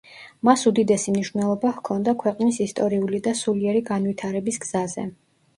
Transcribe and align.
მას 0.47 0.61
უდიდესი 0.71 1.13
მნიშვნელობა 1.15 1.73
ჰქონდა 1.75 2.15
ქვეყნის 2.23 2.59
ისტორიული 2.67 3.21
და 3.29 3.37
სულიერი 3.43 3.85
განვითარების 3.91 4.63
გზაზე. 4.65 5.07